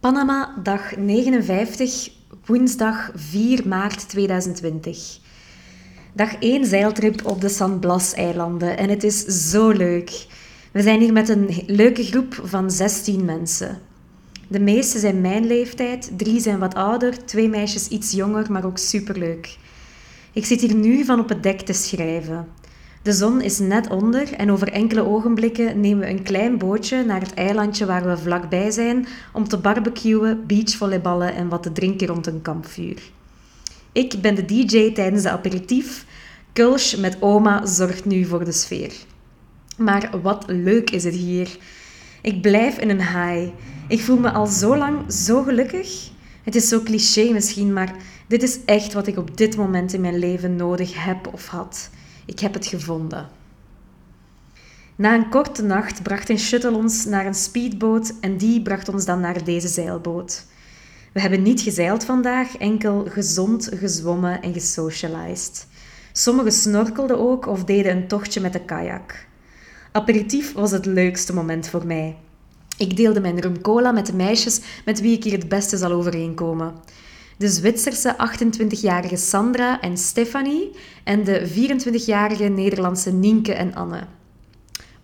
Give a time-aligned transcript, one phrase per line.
[0.00, 2.10] Panama, dag 59,
[2.44, 5.18] woensdag 4 maart 2020.
[6.12, 10.26] Dag 1 zeiltrip op de San Blas-eilanden en het is zo leuk.
[10.72, 13.78] We zijn hier met een leuke groep van 16 mensen.
[14.48, 18.78] De meeste zijn mijn leeftijd, drie zijn wat ouder, twee meisjes iets jonger, maar ook
[18.78, 19.56] superleuk.
[20.32, 22.48] Ik zit hier nu van op het dek te schrijven.
[23.02, 27.20] De zon is net onder en over enkele ogenblikken nemen we een klein bootje naar
[27.20, 32.26] het eilandje waar we vlakbij zijn om te barbecuen, beachvolleyballen en wat te drinken rond
[32.26, 33.02] een kampvuur.
[33.92, 36.06] Ik ben de DJ tijdens de aperitief.
[36.52, 38.92] Kulsch met oma zorgt nu voor de sfeer.
[39.76, 41.56] Maar wat leuk is het hier.
[42.22, 43.52] Ik blijf in een high.
[43.88, 46.10] Ik voel me al zo lang zo gelukkig.
[46.42, 47.94] Het is zo cliché misschien, maar
[48.26, 51.90] dit is echt wat ik op dit moment in mijn leven nodig heb of had.
[52.30, 53.28] Ik heb het gevonden.
[54.96, 59.04] Na een korte nacht bracht een shuttle ons naar een speedboot en die bracht ons
[59.04, 60.46] dan naar deze zeilboot.
[61.12, 65.66] We hebben niet gezeild vandaag, enkel gezond gezwommen en gesocialized.
[66.12, 69.26] Sommigen snorkelden ook of deden een tochtje met de kajak.
[69.92, 72.16] Aperitief was het leukste moment voor mij.
[72.76, 75.92] Ik deelde mijn rum cola met de meisjes met wie ik hier het beste zal
[75.92, 76.74] overeenkomen
[77.40, 80.70] de Zwitserse 28-jarige Sandra en Stefanie
[81.04, 84.00] en de 24-jarige Nederlandse Nienke en Anne.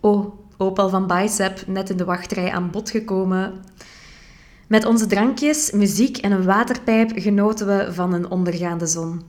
[0.00, 3.52] Oh, Opal van Bicep, net in de wachtrij aan bod gekomen.
[4.66, 9.22] Met onze drankjes, muziek en een waterpijp genoten we van een ondergaande zon.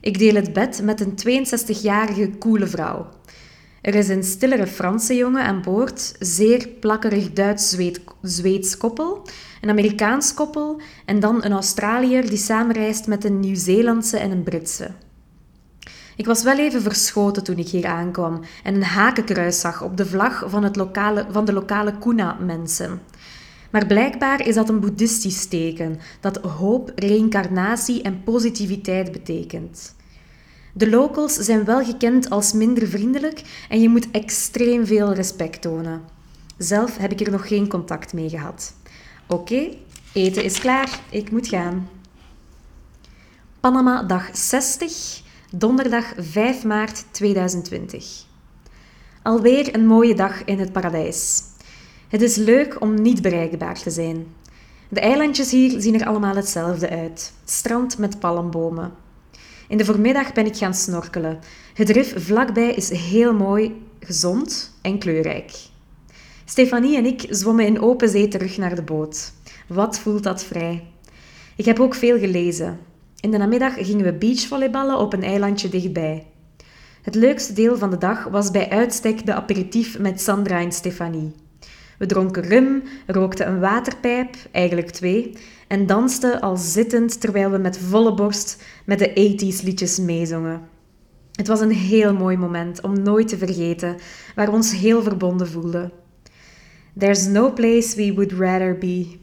[0.00, 3.08] Ik deel het bed met een 62-jarige coole vrouw.
[3.82, 9.26] Er is een stillere Franse jongen aan boord, zeer plakkerig Duits-Zweeds koppel,
[9.60, 14.90] een Amerikaans koppel en dan een Australiër die samenreist met een Nieuw-Zeelandse en een Britse.
[16.16, 20.06] Ik was wel even verschoten toen ik hier aankwam en een hakenkruis zag op de
[20.06, 23.00] vlag van, het lokale, van de lokale Kuna-mensen.
[23.70, 29.94] Maar blijkbaar is dat een boeddhistisch teken dat hoop, reïncarnatie en positiviteit betekent.
[30.72, 36.02] De locals zijn wel gekend als minder vriendelijk en je moet extreem veel respect tonen.
[36.56, 38.74] Zelf heb ik er nog geen contact mee gehad.
[39.26, 39.68] Oké,
[40.12, 41.00] eten is klaar.
[41.10, 41.88] Ik moet gaan.
[43.60, 48.24] Panama dag 60, donderdag 5 maart 2020.
[49.22, 51.42] Alweer een mooie dag in het paradijs.
[52.08, 54.26] Het is leuk om niet bereikbaar te zijn.
[54.88, 57.32] De eilandjes hier zien er allemaal hetzelfde uit.
[57.44, 59.01] Strand met palmbomen.
[59.68, 61.38] In de voormiddag ben ik gaan snorkelen.
[61.74, 65.52] Het rif vlakbij is heel mooi, gezond en kleurrijk.
[66.44, 69.32] Stefanie en ik zwommen in open zee terug naar de boot.
[69.66, 70.84] Wat voelt dat vrij?
[71.56, 72.78] Ik heb ook veel gelezen.
[73.20, 76.26] In de namiddag gingen we beachvolleyballen op een eilandje dichtbij.
[77.02, 81.32] Het leukste deel van de dag was bij uitstek de aperitief met Sandra en Stefanie.
[82.02, 85.32] We dronken rum, rookten een waterpijp, eigenlijk twee,
[85.68, 90.60] en dansten al zittend terwijl we met volle borst met de 80s liedjes meezongen.
[91.32, 93.96] Het was een heel mooi moment om nooit te vergeten,
[94.34, 95.92] waar we ons heel verbonden voelden.
[96.98, 99.18] There's no place we would rather be.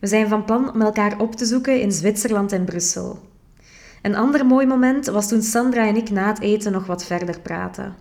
[0.00, 3.18] We zijn van plan om elkaar op te zoeken in Zwitserland en Brussel.
[4.02, 7.40] Een ander mooi moment was toen Sandra en ik na het eten nog wat verder
[7.40, 7.94] praten.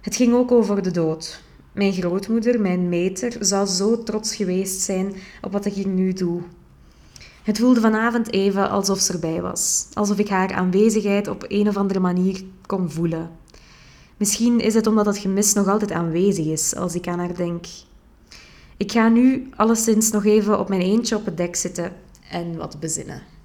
[0.00, 1.44] Het ging ook over de dood.
[1.76, 6.42] Mijn grootmoeder, mijn meter, zou zo trots geweest zijn op wat ik hier nu doe.
[7.42, 11.76] Het voelde vanavond even alsof ze erbij was, alsof ik haar aanwezigheid op een of
[11.76, 13.30] andere manier kon voelen.
[14.16, 17.66] Misschien is het omdat het gemis nog altijd aanwezig is als ik aan haar denk.
[18.76, 21.92] Ik ga nu alleszins nog even op mijn eentje op het dek zitten
[22.30, 23.35] en wat bezinnen.